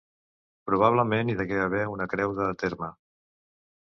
Probablement 0.69 1.29
hi 1.31 1.35
degué 1.41 1.59
haver 1.65 1.81
una 1.97 2.07
creu 2.13 2.33
de 2.39 2.47
terme. 2.65 2.89